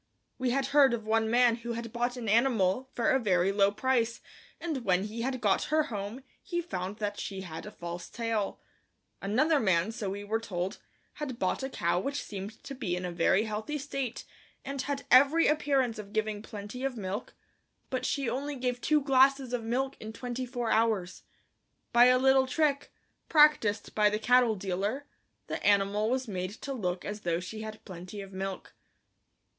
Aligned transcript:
We 0.39 0.49
had 0.49 0.65
heard 0.73 0.95
of 0.95 1.05
one 1.05 1.29
man 1.29 1.57
who 1.57 1.73
had 1.73 1.93
bought 1.93 2.17
an 2.17 2.27
animal 2.27 2.89
for 2.95 3.11
a 3.11 3.19
very 3.19 3.51
low 3.51 3.71
price 3.71 4.19
and 4.59 4.83
when 4.83 5.03
he 5.03 5.21
had 5.21 5.39
got 5.39 5.65
her 5.65 5.83
home 5.93 6.23
he 6.41 6.59
found 6.59 6.97
that 6.97 7.19
she 7.19 7.41
had 7.41 7.67
a 7.67 7.71
false 7.71 8.09
tail; 8.09 8.59
another 9.21 9.59
man, 9.59 9.91
so 9.91 10.09
we 10.09 10.23
were 10.23 10.39
told, 10.39 10.79
had 11.21 11.37
bought 11.37 11.61
a 11.61 11.69
cow 11.69 11.99
which 11.99 12.23
seemed 12.23 12.63
to 12.63 12.73
be 12.73 12.95
in 12.95 13.05
a 13.05 13.11
very 13.11 13.43
healthy 13.43 13.77
state, 13.77 14.25
and 14.65 14.81
had 14.81 15.05
every 15.11 15.45
appearance 15.45 15.99
of 15.99 16.13
giving 16.13 16.41
plenty 16.41 16.83
of 16.83 16.97
milk, 16.97 17.35
but 17.91 18.03
she 18.03 18.27
only 18.27 18.55
gave 18.55 18.81
two 18.81 19.01
glasses 19.03 19.53
of 19.53 19.63
milk 19.63 19.95
in 19.99 20.11
twenty 20.11 20.47
four 20.47 20.71
hours. 20.71 21.21
By 21.93 22.05
a 22.05 22.17
little 22.17 22.47
trick, 22.47 22.91
practiced 23.29 23.93
by 23.93 24.09
the 24.09 24.17
cattle 24.17 24.55
dealer, 24.55 25.05
the 25.45 25.63
animal 25.63 26.09
was 26.09 26.27
made 26.27 26.53
to 26.61 26.73
look 26.73 27.05
as 27.05 27.21
though 27.21 27.39
she 27.39 27.61
had 27.61 27.85
plenty 27.85 28.19
of 28.21 28.33
milk. 28.33 28.73